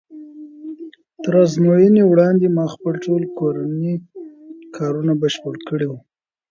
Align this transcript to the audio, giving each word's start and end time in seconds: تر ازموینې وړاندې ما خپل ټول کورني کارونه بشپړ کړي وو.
تر 1.23 1.33
ازموینې 1.43 2.03
وړاندې 2.07 2.47
ما 2.55 2.65
خپل 2.73 2.93
ټول 3.05 3.21
کورني 3.37 3.93
کارونه 4.75 5.13
بشپړ 5.21 5.53
کړي 5.67 5.85
وو. 5.89 5.97